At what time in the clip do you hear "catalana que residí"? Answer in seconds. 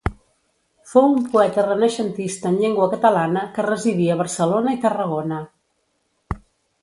2.93-4.09